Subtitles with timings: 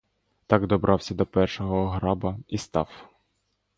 [0.47, 2.89] Так добрався до першого граба і став.